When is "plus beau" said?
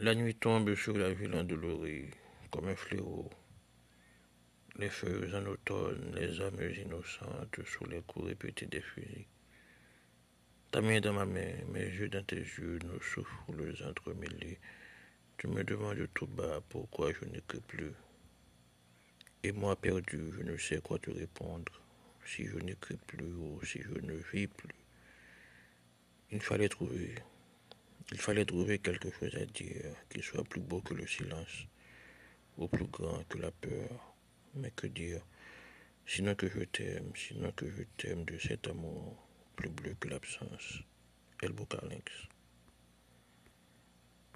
30.44-30.80